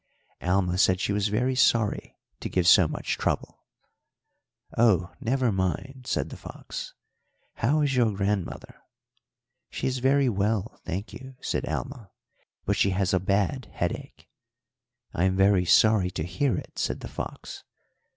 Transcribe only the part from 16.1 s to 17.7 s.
hear it,' said the fox.